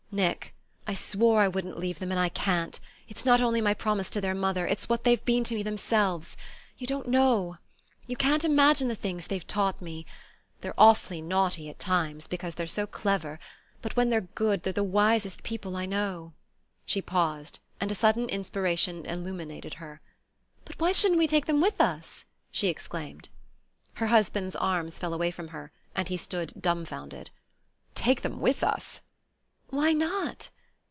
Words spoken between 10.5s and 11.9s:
They're awfully naughty at